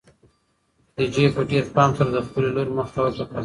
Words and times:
خدیجې 0.93 1.25
په 1.35 1.41
ډېر 1.51 1.63
پام 1.75 1.89
سره 1.97 2.09
د 2.13 2.17
خپلې 2.27 2.49
لور 2.55 2.67
مخ 2.77 2.87
ته 2.93 2.99
وکتل. 3.01 3.39